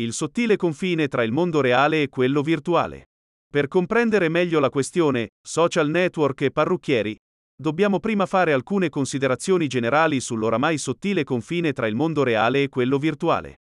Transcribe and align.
Il 0.00 0.12
sottile 0.12 0.54
confine 0.54 1.08
tra 1.08 1.24
il 1.24 1.32
mondo 1.32 1.60
reale 1.60 2.02
e 2.02 2.08
quello 2.08 2.40
virtuale. 2.40 3.06
Per 3.50 3.66
comprendere 3.66 4.28
meglio 4.28 4.60
la 4.60 4.70
questione, 4.70 5.30
social 5.44 5.90
network 5.90 6.42
e 6.42 6.52
parrucchieri, 6.52 7.16
dobbiamo 7.60 7.98
prima 7.98 8.24
fare 8.24 8.52
alcune 8.52 8.90
considerazioni 8.90 9.66
generali 9.66 10.20
sull'oramai 10.20 10.78
sottile 10.78 11.24
confine 11.24 11.72
tra 11.72 11.88
il 11.88 11.96
mondo 11.96 12.22
reale 12.22 12.62
e 12.62 12.68
quello 12.68 12.96
virtuale. 12.96 13.56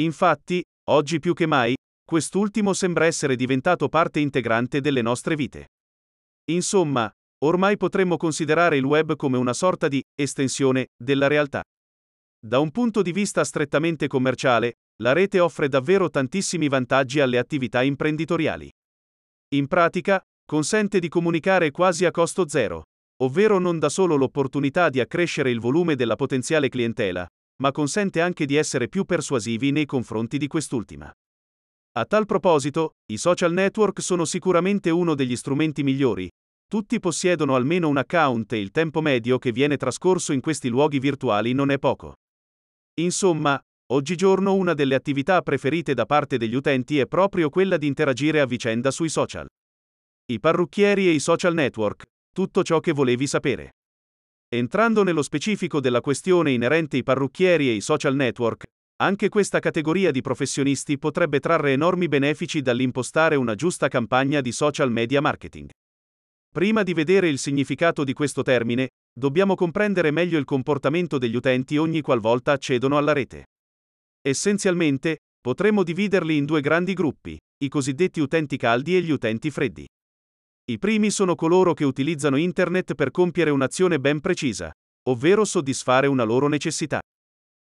Infatti, 0.00 0.62
oggi 0.90 1.18
più 1.18 1.34
che 1.34 1.46
mai, 1.46 1.74
quest'ultimo 2.04 2.72
sembra 2.72 3.06
essere 3.06 3.34
diventato 3.34 3.88
parte 3.88 4.20
integrante 4.20 4.80
delle 4.80 5.02
nostre 5.02 5.34
vite. 5.34 5.70
Insomma, 6.52 7.10
ormai 7.44 7.76
potremmo 7.76 8.16
considerare 8.16 8.76
il 8.76 8.84
web 8.84 9.16
come 9.16 9.36
una 9.36 9.54
sorta 9.54 9.88
di 9.88 10.00
estensione 10.14 10.86
della 10.96 11.26
realtà. 11.26 11.62
Da 12.40 12.60
un 12.60 12.70
punto 12.70 13.02
di 13.02 13.10
vista 13.10 13.42
strettamente 13.42 14.06
commerciale, 14.06 14.74
la 15.02 15.12
rete 15.12 15.40
offre 15.40 15.68
davvero 15.68 16.10
tantissimi 16.10 16.68
vantaggi 16.68 17.20
alle 17.20 17.38
attività 17.38 17.82
imprenditoriali. 17.82 18.68
In 19.54 19.66
pratica, 19.66 20.20
consente 20.44 20.98
di 20.98 21.08
comunicare 21.08 21.70
quasi 21.70 22.04
a 22.04 22.10
costo 22.10 22.48
zero, 22.48 22.84
ovvero 23.22 23.58
non 23.58 23.78
dà 23.78 23.88
solo 23.88 24.16
l'opportunità 24.16 24.88
di 24.88 25.00
accrescere 25.00 25.50
il 25.50 25.60
volume 25.60 25.94
della 25.94 26.16
potenziale 26.16 26.68
clientela, 26.68 27.26
ma 27.62 27.72
consente 27.72 28.20
anche 28.20 28.46
di 28.46 28.56
essere 28.56 28.88
più 28.88 29.04
persuasivi 29.04 29.70
nei 29.70 29.86
confronti 29.86 30.38
di 30.38 30.46
quest'ultima. 30.46 31.10
A 31.92 32.04
tal 32.04 32.26
proposito, 32.26 32.92
i 33.10 33.18
social 33.18 33.52
network 33.52 34.00
sono 34.00 34.24
sicuramente 34.24 34.90
uno 34.90 35.14
degli 35.14 35.34
strumenti 35.34 35.82
migliori. 35.82 36.28
Tutti 36.68 37.00
possiedono 37.00 37.54
almeno 37.56 37.88
un 37.88 37.96
account 37.96 38.52
e 38.52 38.60
il 38.60 38.70
tempo 38.70 39.00
medio 39.00 39.38
che 39.38 39.52
viene 39.52 39.76
trascorso 39.76 40.32
in 40.32 40.40
questi 40.40 40.68
luoghi 40.68 40.98
virtuali 40.98 41.52
non 41.52 41.70
è 41.70 41.78
poco. 41.78 42.14
Insomma, 43.00 43.60
oggigiorno 43.90 44.54
una 44.54 44.74
delle 44.74 44.94
attività 44.94 45.40
preferite 45.40 45.94
da 45.94 46.04
parte 46.04 46.36
degli 46.36 46.54
utenti 46.54 46.98
è 46.98 47.06
proprio 47.06 47.48
quella 47.48 47.76
di 47.76 47.86
interagire 47.86 48.40
a 48.40 48.46
vicenda 48.46 48.90
sui 48.90 49.08
social. 49.08 49.46
I 50.30 50.40
parrucchieri 50.40 51.08
e 51.08 51.12
i 51.12 51.20
social 51.20 51.54
network, 51.54 52.04
tutto 52.34 52.62
ciò 52.62 52.80
che 52.80 52.92
volevi 52.92 53.26
sapere. 53.26 53.70
Entrando 54.54 55.02
nello 55.02 55.22
specifico 55.22 55.80
della 55.80 56.00
questione 56.00 56.50
inerente 56.52 56.96
ai 56.96 57.02
parrucchieri 57.02 57.68
e 57.68 57.72
i 57.72 57.80
social 57.80 58.14
network, 58.14 58.64
anche 59.00 59.28
questa 59.28 59.58
categoria 59.58 60.10
di 60.10 60.20
professionisti 60.20 60.98
potrebbe 60.98 61.40
trarre 61.40 61.72
enormi 61.72 62.08
benefici 62.08 62.60
dall'impostare 62.60 63.36
una 63.36 63.54
giusta 63.54 63.88
campagna 63.88 64.40
di 64.40 64.52
social 64.52 64.90
media 64.90 65.20
marketing. 65.20 65.70
Prima 66.52 66.82
di 66.82 66.92
vedere 66.92 67.28
il 67.28 67.38
significato 67.38 68.04
di 68.04 68.12
questo 68.12 68.42
termine, 68.42 68.88
dobbiamo 69.12 69.54
comprendere 69.54 70.10
meglio 70.10 70.38
il 70.38 70.44
comportamento 70.44 71.16
degli 71.16 71.36
utenti 71.36 71.76
ogni 71.76 72.00
qualvolta 72.00 72.52
accedono 72.52 72.96
alla 72.96 73.12
rete. 73.12 73.44
Essenzialmente, 74.20 75.18
potremmo 75.40 75.82
dividerli 75.82 76.36
in 76.36 76.44
due 76.44 76.60
grandi 76.60 76.92
gruppi, 76.92 77.36
i 77.64 77.68
cosiddetti 77.68 78.20
utenti 78.20 78.56
caldi 78.56 78.96
e 78.96 79.02
gli 79.02 79.10
utenti 79.10 79.50
freddi. 79.50 79.86
I 80.70 80.78
primi 80.78 81.10
sono 81.10 81.34
coloro 81.34 81.72
che 81.74 81.84
utilizzano 81.84 82.36
Internet 82.36 82.94
per 82.94 83.10
compiere 83.10 83.50
un'azione 83.50 83.98
ben 83.98 84.20
precisa, 84.20 84.70
ovvero 85.08 85.44
soddisfare 85.44 86.06
una 86.06 86.24
loro 86.24 86.48
necessità. 86.48 87.00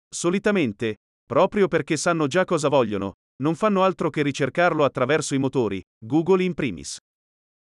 Solitamente, 0.09 0.95
proprio 1.25 1.67
perché 1.67 1.95
sanno 1.95 2.27
già 2.27 2.43
cosa 2.43 2.67
vogliono, 2.67 3.13
non 3.41 3.55
fanno 3.55 3.83
altro 3.83 4.09
che 4.09 4.21
ricercarlo 4.21 4.83
attraverso 4.83 5.35
i 5.35 5.37
motori, 5.37 5.81
Google 6.03 6.43
in 6.43 6.53
primis. 6.53 6.97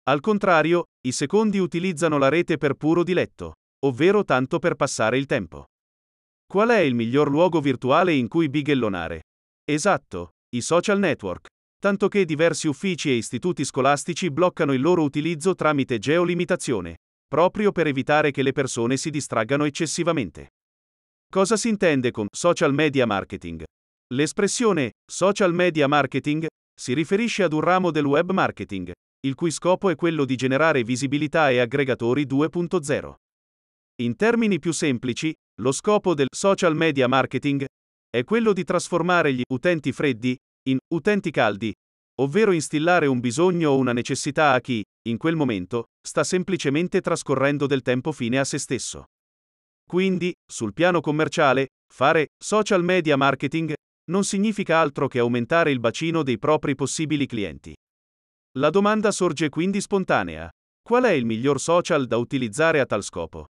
Al 0.08 0.20
contrario, 0.20 0.84
i 1.08 1.12
secondi 1.12 1.58
utilizzano 1.58 2.20
la 2.20 2.30
rete 2.30 2.58
per 2.58 2.76
puro 2.76 3.04
diletto, 3.04 3.54
ovvero 3.86 4.24
tanto 4.24 4.60
per 4.60 4.76
passare 4.76 5.18
il 5.18 5.26
tempo. 5.26 5.66
Qual 6.56 6.70
è 6.70 6.80
il 6.80 6.96
miglior 6.96 7.30
luogo 7.30 7.60
virtuale 7.60 8.14
in 8.14 8.30
cui 8.30 8.48
bighellonare? 8.48 9.24
Esatto, 9.70 10.36
i 10.56 10.62
social 10.62 11.00
network. 11.00 11.48
Tanto 11.78 12.08
che 12.08 12.24
diversi 12.24 12.70
uffici 12.70 13.10
e 13.10 13.16
istituti 13.16 13.66
scolastici 13.66 14.32
bloccano 14.32 14.72
il 14.72 14.80
loro 14.80 15.04
utilizzo 15.04 15.54
tramite 15.54 16.00
geolimitazione, 16.00 16.96
proprio 17.28 17.74
per 17.74 17.88
evitare 17.88 18.32
che 18.32 18.42
le 18.42 18.54
persone 18.54 18.96
si 18.96 19.10
distraggano 19.10 19.66
eccessivamente. 19.66 20.52
Cosa 21.30 21.58
si 21.58 21.68
intende 21.68 22.12
con 22.12 22.28
social 22.34 22.74
media 22.74 23.06
marketing? 23.06 23.66
L'espressione 24.14 24.92
social 25.06 25.54
media 25.54 25.90
marketing 25.90 26.46
si 26.74 26.94
riferisce 26.94 27.44
ad 27.44 27.52
un 27.52 27.60
ramo 27.60 27.92
del 27.92 28.06
web 28.06 28.32
marketing, 28.32 28.94
il 29.28 29.36
cui 29.36 29.52
scopo 29.52 29.90
è 29.90 29.96
quello 29.96 30.24
di 30.24 30.38
generare 30.38 30.84
visibilità 30.84 31.50
e 31.50 31.60
aggregatori 31.60 32.26
2.0. 32.26 33.14
In 34.04 34.16
termini 34.16 34.60
più 34.60 34.72
semplici, 34.72 35.34
lo 35.62 35.72
scopo 35.72 36.14
del 36.14 36.28
social 36.36 36.76
media 36.76 37.08
marketing 37.08 37.66
è 38.10 38.24
quello 38.26 38.52
di 38.52 38.66
trasformare 38.66 39.34
gli 39.34 39.42
utenti 39.50 39.94
freddi 39.94 40.36
in 40.68 40.78
utenti 40.94 41.32
caldi, 41.32 41.72
ovvero 42.22 42.52
instillare 42.52 43.08
un 43.08 43.20
bisogno 43.20 43.72
o 43.72 43.78
una 43.78 43.94
necessità 43.94 44.52
a 44.52 44.60
chi, 44.60 44.84
in 45.08 45.18
quel 45.18 45.36
momento, 45.36 45.86
sta 46.06 46.24
semplicemente 46.26 47.00
trascorrendo 47.00 47.68
del 47.68 47.82
tempo 47.82 48.12
fine 48.12 48.40
a 48.40 48.44
se 48.44 48.58
stesso. 48.58 49.06
Quindi, 49.88 50.34
sul 50.46 50.74
piano 50.74 51.00
commerciale, 51.00 51.68
fare 51.94 52.28
social 52.38 52.84
media 52.84 53.16
marketing 53.16 53.74
non 54.12 54.24
significa 54.24 54.80
altro 54.80 55.08
che 55.08 55.20
aumentare 55.20 55.72
il 55.72 55.80
bacino 55.80 56.22
dei 56.24 56.38
propri 56.38 56.76
possibili 56.76 57.26
clienti. 57.26 57.74
La 58.58 58.70
domanda 58.70 59.12
sorge 59.12 59.50
quindi 59.50 59.80
spontanea. 59.80 60.50
Qual 60.82 61.04
è 61.04 61.12
il 61.12 61.26
miglior 61.26 61.60
social 61.60 62.08
da 62.08 62.18
utilizzare 62.18 62.80
a 62.80 62.86
tal 62.86 63.04
scopo? 63.04 63.46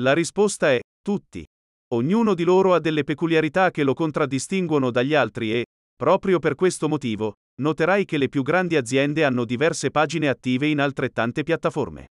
La 0.00 0.12
risposta 0.12 0.70
è 0.70 0.80
tutti. 1.04 1.44
Ognuno 1.92 2.32
di 2.32 2.44
loro 2.44 2.72
ha 2.72 2.80
delle 2.80 3.04
peculiarità 3.04 3.70
che 3.70 3.84
lo 3.84 3.92
contraddistinguono 3.92 4.90
dagli 4.90 5.12
altri 5.12 5.52
e, 5.52 5.64
proprio 5.94 6.38
per 6.38 6.54
questo 6.54 6.88
motivo, 6.88 7.34
noterai 7.60 8.06
che 8.06 8.16
le 8.16 8.30
più 8.30 8.42
grandi 8.42 8.74
aziende 8.74 9.22
hanno 9.22 9.44
diverse 9.44 9.90
pagine 9.90 10.28
attive 10.28 10.66
in 10.66 10.80
altrettante 10.80 11.42
piattaforme. 11.42 12.06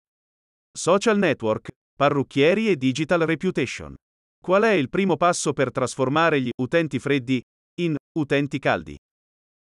Social 0.77 1.17
network, 1.17 1.69
parrucchieri 1.95 2.69
e 2.69 2.75
digital 2.75 3.21
reputation. 3.21 3.95
Qual 4.39 4.63
è 4.63 4.71
il 4.71 4.89
primo 4.89 5.15
passo 5.15 5.53
per 5.53 5.71
trasformare 5.71 6.41
gli 6.41 6.49
utenti 6.61 6.99
freddi 6.99 7.41
in 7.79 7.95
utenti 8.19 8.59
caldi? 8.59 8.97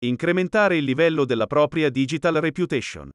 Incrementare 0.03 0.76
il 0.76 0.84
livello 0.84 1.24
della 1.24 1.47
propria 1.47 1.90
digital 1.90 2.36
reputation. 2.36 3.09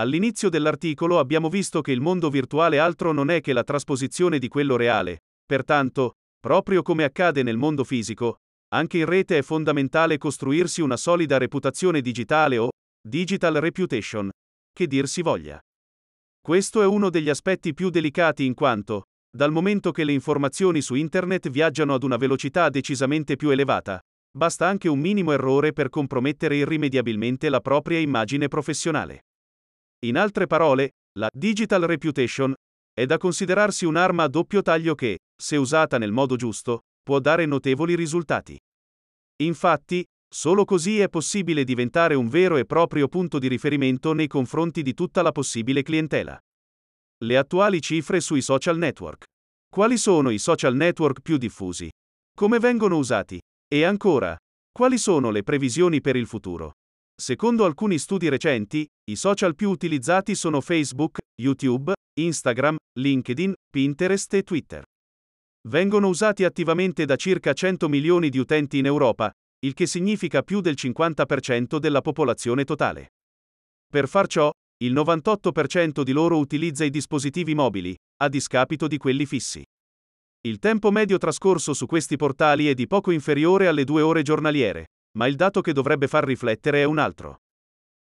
All'inizio 0.00 0.48
dell'articolo 0.48 1.20
abbiamo 1.20 1.48
visto 1.48 1.80
che 1.80 1.92
il 1.92 2.00
mondo 2.00 2.28
virtuale 2.28 2.80
altro 2.80 3.12
non 3.12 3.30
è 3.30 3.40
che 3.40 3.52
la 3.52 3.62
trasposizione 3.62 4.40
di 4.40 4.48
quello 4.48 4.74
reale, 4.74 5.18
pertanto, 5.44 6.12
proprio 6.40 6.82
come 6.82 7.04
accade 7.04 7.42
nel 7.42 7.56
mondo 7.56 7.84
fisico, 7.84 8.36
anche 8.74 8.98
in 8.98 9.06
rete 9.06 9.38
è 9.38 9.42
fondamentale 9.42 10.18
costruirsi 10.18 10.80
una 10.80 10.96
solida 10.96 11.38
reputazione 11.38 12.00
digitale 12.00 12.58
o 12.58 12.70
digital 13.00 13.54
reputation, 13.54 14.30
che 14.72 14.86
dir 14.86 15.06
si 15.06 15.22
voglia. 15.22 15.60
Questo 16.40 16.82
è 16.82 16.86
uno 16.86 17.08
degli 17.08 17.28
aspetti 17.28 17.72
più 17.72 17.88
delicati 17.88 18.44
in 18.44 18.54
quanto, 18.54 19.04
dal 19.34 19.52
momento 19.52 19.90
che 19.92 20.04
le 20.04 20.12
informazioni 20.12 20.80
su 20.80 20.94
Internet 20.94 21.48
viaggiano 21.48 21.94
ad 21.94 22.02
una 22.02 22.16
velocità 22.16 22.68
decisamente 22.68 23.36
più 23.36 23.50
elevata, 23.50 23.98
basta 24.36 24.66
anche 24.66 24.88
un 24.88 24.98
minimo 24.98 25.32
errore 25.32 25.72
per 25.72 25.88
compromettere 25.88 26.56
irrimediabilmente 26.56 27.48
la 27.48 27.60
propria 27.60 27.98
immagine 27.98 28.48
professionale. 28.48 29.22
In 30.04 30.16
altre 30.16 30.46
parole, 30.46 30.90
la 31.18 31.28
digital 31.32 31.82
reputation 31.82 32.52
è 32.92 33.06
da 33.06 33.16
considerarsi 33.16 33.84
un'arma 33.86 34.24
a 34.24 34.28
doppio 34.28 34.62
taglio 34.62 34.94
che, 34.94 35.18
se 35.36 35.56
usata 35.56 35.98
nel 35.98 36.12
modo 36.12 36.36
giusto, 36.36 36.84
può 37.02 37.18
dare 37.20 37.46
notevoli 37.46 37.94
risultati. 37.94 38.58
Infatti, 39.42 40.04
solo 40.28 40.64
così 40.64 41.00
è 41.00 41.08
possibile 41.08 41.64
diventare 41.64 42.14
un 42.14 42.28
vero 42.28 42.56
e 42.56 42.64
proprio 42.64 43.08
punto 43.08 43.38
di 43.38 43.48
riferimento 43.48 44.12
nei 44.12 44.26
confronti 44.26 44.82
di 44.82 44.94
tutta 44.94 45.22
la 45.22 45.32
possibile 45.32 45.82
clientela. 45.82 46.38
Le 47.24 47.36
attuali 47.36 47.80
cifre 47.80 48.20
sui 48.20 48.42
social 48.42 48.78
network. 48.78 49.24
Quali 49.68 49.96
sono 49.96 50.30
i 50.30 50.38
social 50.38 50.74
network 50.74 51.20
più 51.20 51.36
diffusi? 51.36 51.88
Come 52.36 52.58
vengono 52.58 52.96
usati? 52.96 53.40
E 53.68 53.84
ancora, 53.84 54.36
quali 54.72 54.98
sono 54.98 55.30
le 55.30 55.42
previsioni 55.42 56.00
per 56.00 56.16
il 56.16 56.26
futuro? 56.26 56.72
Secondo 57.16 57.64
alcuni 57.64 57.98
studi 57.98 58.28
recenti, 58.28 58.86
i 59.10 59.16
social 59.16 59.54
più 59.54 59.70
utilizzati 59.70 60.34
sono 60.34 60.60
Facebook, 60.60 61.18
YouTube, 61.40 61.92
Instagram, 62.18 62.76
LinkedIn, 62.98 63.52
Pinterest 63.70 64.34
e 64.34 64.42
Twitter. 64.42 64.82
Vengono 65.66 66.08
usati 66.08 66.44
attivamente 66.44 67.06
da 67.06 67.16
circa 67.16 67.54
100 67.54 67.88
milioni 67.88 68.28
di 68.28 68.38
utenti 68.38 68.76
in 68.76 68.84
Europa, 68.84 69.32
il 69.60 69.72
che 69.72 69.86
significa 69.86 70.42
più 70.42 70.60
del 70.60 70.74
50% 70.78 71.78
della 71.78 72.02
popolazione 72.02 72.64
totale. 72.64 73.14
Per 73.90 74.06
far 74.06 74.26
ciò, 74.26 74.52
il 74.84 74.92
98% 74.92 76.02
di 76.02 76.12
loro 76.12 76.36
utilizza 76.36 76.84
i 76.84 76.90
dispositivi 76.90 77.54
mobili, 77.54 77.96
a 78.18 78.28
discapito 78.28 78.86
di 78.86 78.98
quelli 78.98 79.24
fissi. 79.24 79.64
Il 80.42 80.58
tempo 80.58 80.90
medio 80.90 81.16
trascorso 81.16 81.72
su 81.72 81.86
questi 81.86 82.16
portali 82.16 82.66
è 82.66 82.74
di 82.74 82.86
poco 82.86 83.10
inferiore 83.10 83.66
alle 83.66 83.84
due 83.84 84.02
ore 84.02 84.20
giornaliere, 84.20 84.88
ma 85.16 85.26
il 85.26 85.34
dato 85.34 85.62
che 85.62 85.72
dovrebbe 85.72 86.08
far 86.08 86.24
riflettere 86.24 86.82
è 86.82 86.84
un 86.84 86.98
altro. 86.98 87.38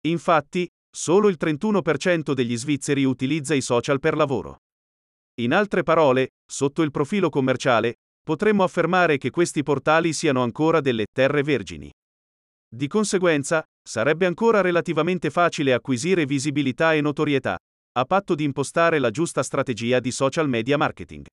Infatti, 0.03 0.69
solo 0.89 1.29
il 1.29 1.37
31% 1.37 2.33
degli 2.33 2.57
svizzeri 2.57 3.03
utilizza 3.03 3.55
i 3.55 3.61
social 3.61 3.99
per 3.99 4.15
lavoro. 4.15 4.59
In 5.35 5.53
altre 5.53 5.83
parole, 5.83 6.31
sotto 6.51 6.83
il 6.83 6.91
profilo 6.91 7.29
commerciale, 7.31 7.95
potremmo 8.23 8.63
affermare 8.63 9.17
che 9.17 9.31
questi 9.31 9.63
portali 9.63 10.13
siano 10.13 10.43
ancora 10.43 10.81
delle 10.81 11.07
terre 11.11 11.43
vergini. 11.43 11.91
Di 12.73 12.87
conseguenza, 12.87 13.63
sarebbe 13.83 14.27
ancora 14.27 14.61
relativamente 14.61 15.31
facile 15.31 15.73
acquisire 15.73 16.27
visibilità 16.27 16.95
e 16.95 17.01
notorietà, 17.01 17.57
a 17.93 18.05
patto 18.05 18.35
di 18.35 18.45
impostare 18.45 18.99
la 18.99 19.11
giusta 19.11 19.43
strategia 19.43 19.99
di 19.99 20.13
social 20.13 20.49
media 20.49 20.77
marketing. 20.77 21.25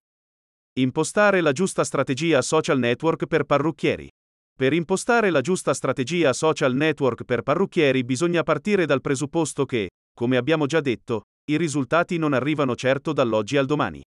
Impostare 0.79 1.41
la 1.41 1.51
giusta 1.51 1.83
strategia 1.83 2.41
social 2.41 2.79
network 2.79 3.27
per 3.27 3.43
parrucchieri. 3.43 4.07
Per 4.55 4.73
impostare 4.73 5.29
la 5.29 5.41
giusta 5.41 5.73
strategia 5.73 6.33
social 6.33 6.73
network 6.73 7.25
per 7.25 7.43
parrucchieri 7.43 8.03
bisogna 8.03 8.41
partire 8.41 8.85
dal 8.85 9.01
presupposto 9.01 9.65
che, 9.65 9.89
come 10.13 10.37
abbiamo 10.37 10.65
già 10.65 10.81
detto, 10.81 11.21
i 11.49 11.57
risultati 11.57 12.17
non 12.17 12.33
arrivano 12.33 12.75
certo 12.75 13.13
dall'oggi 13.13 13.57
al 13.57 13.65
domani. 13.65 14.01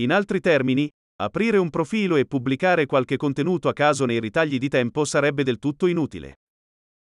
In 0.00 0.12
altri 0.12 0.40
termini, 0.40 0.88
aprire 1.22 1.56
un 1.56 1.70
profilo 1.70 2.16
e 2.16 2.26
pubblicare 2.26 2.86
qualche 2.86 3.16
contenuto 3.16 3.68
a 3.68 3.72
caso 3.72 4.04
nei 4.04 4.20
ritagli 4.20 4.58
di 4.58 4.68
tempo 4.68 5.04
sarebbe 5.04 5.42
del 5.42 5.58
tutto 5.58 5.86
inutile. 5.86 6.36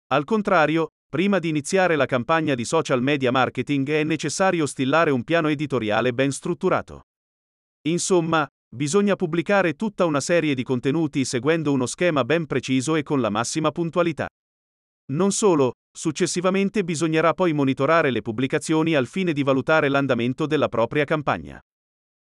Al 0.08 0.24
contrario, 0.24 0.88
prima 1.08 1.38
di 1.38 1.48
iniziare 1.48 1.96
la 1.96 2.06
campagna 2.06 2.54
di 2.54 2.64
social 2.64 3.02
media 3.02 3.30
marketing 3.30 3.88
è 3.90 4.04
necessario 4.04 4.66
stillare 4.66 5.10
un 5.10 5.24
piano 5.24 5.48
editoriale 5.48 6.12
ben 6.12 6.30
strutturato. 6.30 7.02
Insomma, 7.86 8.48
Bisogna 8.74 9.14
pubblicare 9.14 9.74
tutta 9.74 10.04
una 10.04 10.18
serie 10.18 10.52
di 10.52 10.64
contenuti 10.64 11.24
seguendo 11.24 11.70
uno 11.70 11.86
schema 11.86 12.24
ben 12.24 12.44
preciso 12.44 12.96
e 12.96 13.04
con 13.04 13.20
la 13.20 13.30
massima 13.30 13.70
puntualità. 13.70 14.26
Non 15.12 15.30
solo, 15.30 15.74
successivamente 15.96 16.82
bisognerà 16.82 17.32
poi 17.34 17.52
monitorare 17.52 18.10
le 18.10 18.20
pubblicazioni 18.20 18.94
al 18.94 19.06
fine 19.06 19.32
di 19.32 19.42
valutare 19.42 19.88
l'andamento 19.88 20.46
della 20.46 20.68
propria 20.68 21.04
campagna. 21.04 21.60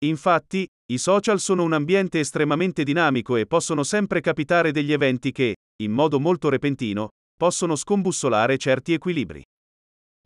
Infatti, 0.05 0.67
i 0.93 0.99
social 0.99 1.41
sono 1.41 1.63
un 1.63 1.73
ambiente 1.73 2.19
estremamente 2.19 2.83
dinamico 2.83 3.37
e 3.37 3.47
possono 3.47 3.85
sempre 3.85 4.21
capitare 4.21 4.73
degli 4.73 4.93
eventi 4.93 5.33
che, 5.33 5.55
in 5.83 5.93
modo 5.93 6.21
molto 6.21 6.49
repentino, 6.49 7.09
possono 7.37 7.77
scombussolare 7.77 8.59
certi 8.59 8.93
equilibri. 8.93 9.43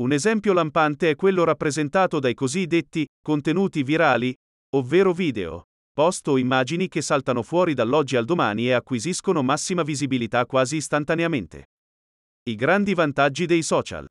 Un 0.03 0.13
esempio 0.13 0.53
lampante 0.53 1.11
è 1.11 1.17
quello 1.17 1.45
rappresentato 1.45 2.19
dai 2.19 2.35
cosiddetti 2.35 3.07
contenuti 3.23 3.83
virali, 3.83 4.35
ovvero 4.77 5.13
video, 5.13 5.65
post 5.93 6.29
o 6.29 6.39
immagini 6.39 6.89
che 6.89 7.03
saltano 7.03 7.43
fuori 7.43 7.75
dall'oggi 7.75 8.17
al 8.17 8.25
domani 8.25 8.67
e 8.67 8.73
acquisiscono 8.73 9.43
massima 9.43 9.83
visibilità 9.83 10.47
quasi 10.47 10.77
istantaneamente. 10.77 11.65
I 12.49 12.55
grandi 12.55 12.95
vantaggi 12.95 13.45
dei 13.45 13.61
social. 13.61 14.07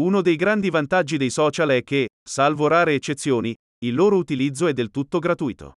Uno 0.00 0.22
dei 0.22 0.36
grandi 0.36 0.70
vantaggi 0.70 1.18
dei 1.18 1.28
social 1.28 1.68
è 1.68 1.82
che, 1.82 2.08
salvo 2.26 2.66
rare 2.66 2.94
eccezioni, 2.94 3.54
il 3.84 3.94
loro 3.94 4.16
utilizzo 4.16 4.66
è 4.66 4.72
del 4.72 4.90
tutto 4.90 5.18
gratuito. 5.18 5.74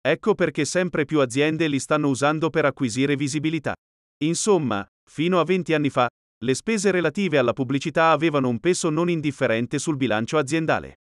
Ecco 0.00 0.36
perché 0.36 0.64
sempre 0.64 1.04
più 1.04 1.18
aziende 1.18 1.66
li 1.66 1.80
stanno 1.80 2.10
usando 2.10 2.48
per 2.48 2.64
acquisire 2.64 3.16
visibilità. 3.16 3.74
Insomma, 4.22 4.86
fino 5.10 5.40
a 5.40 5.44
20 5.44 5.74
anni 5.74 5.90
fa, 5.90 6.06
le 6.44 6.54
spese 6.54 6.92
relative 6.92 7.38
alla 7.38 7.52
pubblicità 7.52 8.12
avevano 8.12 8.48
un 8.48 8.60
peso 8.60 8.88
non 8.88 9.10
indifferente 9.10 9.80
sul 9.80 9.96
bilancio 9.96 10.38
aziendale. 10.38 10.98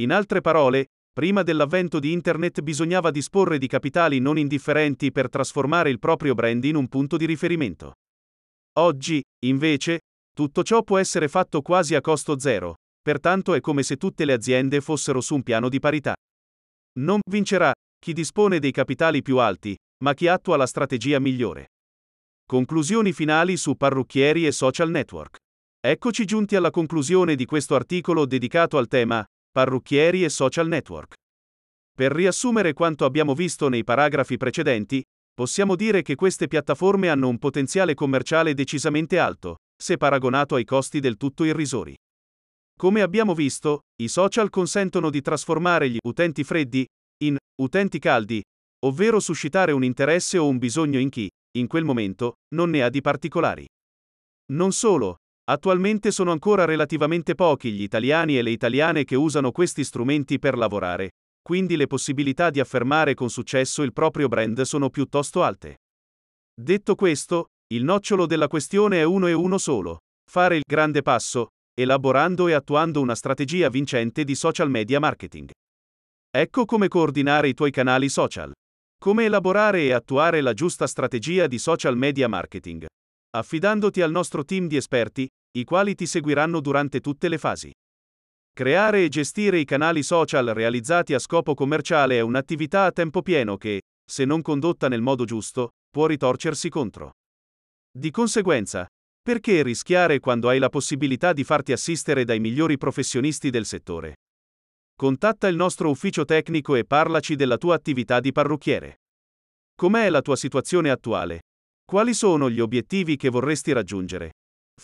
In 0.00 0.10
altre 0.10 0.40
parole, 0.40 0.86
Prima 1.14 1.42
dell'avvento 1.42 1.98
di 1.98 2.10
Internet 2.10 2.62
bisognava 2.62 3.10
disporre 3.10 3.58
di 3.58 3.66
capitali 3.66 4.18
non 4.18 4.38
indifferenti 4.38 5.12
per 5.12 5.28
trasformare 5.28 5.90
il 5.90 5.98
proprio 5.98 6.32
brand 6.32 6.64
in 6.64 6.74
un 6.74 6.88
punto 6.88 7.18
di 7.18 7.26
riferimento. 7.26 7.92
Oggi, 8.78 9.20
invece, 9.44 10.00
tutto 10.34 10.62
ciò 10.62 10.82
può 10.82 10.96
essere 10.96 11.28
fatto 11.28 11.60
quasi 11.60 11.94
a 11.94 12.00
costo 12.00 12.38
zero, 12.38 12.76
pertanto 13.02 13.52
è 13.52 13.60
come 13.60 13.82
se 13.82 13.96
tutte 13.96 14.24
le 14.24 14.32
aziende 14.32 14.80
fossero 14.80 15.20
su 15.20 15.34
un 15.34 15.42
piano 15.42 15.68
di 15.68 15.78
parità. 15.78 16.14
Non 17.00 17.20
vincerà 17.30 17.72
chi 17.98 18.14
dispone 18.14 18.58
dei 18.60 18.72
capitali 18.72 19.20
più 19.20 19.38
alti, 19.38 19.76
ma 20.02 20.14
chi 20.14 20.26
attua 20.26 20.56
la 20.56 20.66
strategia 20.66 21.18
migliore. 21.18 21.66
Conclusioni 22.46 23.12
finali 23.12 23.58
su 23.58 23.76
parrucchieri 23.76 24.46
e 24.46 24.52
social 24.52 24.90
network. 24.90 25.36
Eccoci 25.78 26.24
giunti 26.24 26.56
alla 26.56 26.70
conclusione 26.70 27.34
di 27.34 27.44
questo 27.44 27.74
articolo 27.74 28.24
dedicato 28.24 28.78
al 28.78 28.88
tema 28.88 29.22
parrucchieri 29.50 30.24
e 30.24 30.30
social 30.30 30.66
network. 30.66 31.14
Per 31.94 32.10
riassumere 32.10 32.72
quanto 32.72 33.04
abbiamo 33.04 33.34
visto 33.34 33.68
nei 33.68 33.84
paragrafi 33.84 34.38
precedenti, 34.38 35.02
possiamo 35.32 35.76
dire 35.76 36.02
che 36.02 36.14
queste 36.14 36.46
piattaforme 36.46 37.08
hanno 37.08 37.28
un 37.28 37.38
potenziale 37.38 37.94
commerciale 37.94 38.54
decisamente 38.54 39.18
alto, 39.18 39.56
se 39.76 39.96
paragonato 39.96 40.54
ai 40.54 40.64
costi 40.64 41.00
del 41.00 41.16
tutto 41.16 41.44
irrisori. 41.44 41.94
Come 42.78 43.02
abbiamo 43.02 43.34
visto, 43.34 43.80
i 44.02 44.08
social 44.08 44.50
consentono 44.50 45.10
di 45.10 45.20
trasformare 45.20 45.88
gli 45.88 45.98
utenti 46.04 46.44
freddi 46.44 46.86
in 47.24 47.36
utenti 47.60 47.98
caldi, 47.98 48.42
ovvero 48.86 49.20
suscitare 49.20 49.72
un 49.72 49.84
interesse 49.84 50.38
o 50.38 50.48
un 50.48 50.58
bisogno 50.58 50.98
in 50.98 51.08
chi, 51.08 51.30
in 51.58 51.66
quel 51.66 51.84
momento, 51.84 52.34
non 52.54 52.70
ne 52.70 52.82
ha 52.82 52.88
di 52.88 53.00
particolari. 53.00 53.66
Non 54.52 54.72
solo, 54.72 55.16
Attualmente 55.44 56.12
sono 56.12 56.30
ancora 56.30 56.64
relativamente 56.64 57.34
pochi 57.34 57.72
gli 57.72 57.82
italiani 57.82 58.38
e 58.38 58.42
le 58.42 58.50
italiane 58.50 59.02
che 59.02 59.16
usano 59.16 59.50
questi 59.50 59.82
strumenti 59.82 60.38
per 60.38 60.56
lavorare, 60.56 61.10
quindi 61.42 61.76
le 61.76 61.86
possibilità 61.86 62.50
di 62.50 62.60
affermare 62.60 63.14
con 63.14 63.28
successo 63.28 63.82
il 63.82 63.92
proprio 63.92 64.28
brand 64.28 64.60
sono 64.62 64.88
piuttosto 64.88 65.42
alte. 65.42 65.78
Detto 66.54 66.94
questo, 66.94 67.48
il 67.74 67.84
nocciolo 67.84 68.26
della 68.26 68.46
questione 68.46 69.00
è 69.00 69.02
uno 69.02 69.26
e 69.26 69.32
uno 69.32 69.58
solo, 69.58 69.98
fare 70.30 70.56
il 70.56 70.62
grande 70.64 71.02
passo, 71.02 71.48
elaborando 71.74 72.48
e 72.48 72.52
attuando 72.52 73.00
una 73.00 73.14
strategia 73.14 73.68
vincente 73.68 74.24
di 74.24 74.34
social 74.34 74.70
media 74.70 75.00
marketing. 75.00 75.50
Ecco 76.30 76.64
come 76.64 76.88
coordinare 76.88 77.48
i 77.48 77.54
tuoi 77.54 77.70
canali 77.70 78.08
social. 78.08 78.52
Come 78.98 79.24
elaborare 79.24 79.82
e 79.82 79.92
attuare 79.92 80.40
la 80.40 80.54
giusta 80.54 80.86
strategia 80.86 81.46
di 81.46 81.58
social 81.58 81.96
media 81.96 82.28
marketing 82.28 82.86
affidandoti 83.34 84.02
al 84.02 84.10
nostro 84.10 84.44
team 84.44 84.66
di 84.66 84.76
esperti, 84.76 85.26
i 85.56 85.64
quali 85.64 85.94
ti 85.94 86.06
seguiranno 86.06 86.60
durante 86.60 87.00
tutte 87.00 87.28
le 87.28 87.38
fasi. 87.38 87.70
Creare 88.54 89.02
e 89.02 89.08
gestire 89.08 89.58
i 89.58 89.64
canali 89.64 90.02
social 90.02 90.44
realizzati 90.48 91.14
a 91.14 91.18
scopo 91.18 91.54
commerciale 91.54 92.18
è 92.18 92.20
un'attività 92.20 92.84
a 92.84 92.92
tempo 92.92 93.22
pieno 93.22 93.56
che, 93.56 93.80
se 94.04 94.26
non 94.26 94.42
condotta 94.42 94.88
nel 94.88 95.00
modo 95.00 95.24
giusto, 95.24 95.70
può 95.88 96.04
ritorcersi 96.04 96.68
contro. 96.68 97.12
Di 97.90 98.10
conseguenza, 98.10 98.86
perché 99.22 99.62
rischiare 99.62 100.20
quando 100.20 100.50
hai 100.50 100.58
la 100.58 100.68
possibilità 100.68 101.32
di 101.32 101.44
farti 101.44 101.72
assistere 101.72 102.24
dai 102.24 102.40
migliori 102.40 102.76
professionisti 102.76 103.48
del 103.48 103.64
settore? 103.64 104.16
Contatta 104.94 105.48
il 105.48 105.56
nostro 105.56 105.88
ufficio 105.88 106.26
tecnico 106.26 106.74
e 106.74 106.84
parlaci 106.84 107.36
della 107.36 107.56
tua 107.56 107.74
attività 107.74 108.20
di 108.20 108.32
parrucchiere. 108.32 108.96
Com'è 109.74 110.10
la 110.10 110.20
tua 110.20 110.36
situazione 110.36 110.90
attuale? 110.90 111.40
Quali 111.86 112.12
sono 112.12 112.50
gli 112.50 112.60
obiettivi 112.60 113.16
che 113.16 113.30
vorresti 113.30 113.72
raggiungere? 113.72 114.32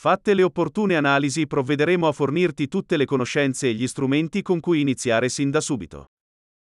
Fatte 0.00 0.33
le 0.33 0.45
opportune 0.45 0.95
analisi 0.95 1.49
provvederemo 1.49 2.07
a 2.07 2.12
fornirti 2.12 2.69
tutte 2.69 2.97
le 2.97 3.05
conoscenze 3.05 3.67
e 3.67 3.75
gli 3.75 3.88
strumenti 3.88 4.43
con 4.43 4.61
cui 4.61 4.81
iniziare 4.81 5.28
sin 5.28 5.50
da 5.50 5.61
subito. 5.61 6.11